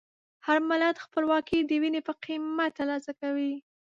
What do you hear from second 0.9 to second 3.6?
خپلواکي د وینې په قیمت ترلاسه کوي.